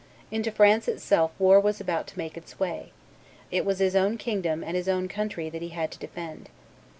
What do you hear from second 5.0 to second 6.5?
country that he had to defend.